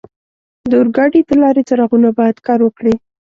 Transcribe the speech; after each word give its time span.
د 0.69 0.71
اورګاډي 0.79 1.21
د 1.25 1.31
لارې 1.41 1.61
څراغونه 1.67 2.09
باید 2.19 2.37
کار 2.47 2.59
وکړي. 2.63 2.95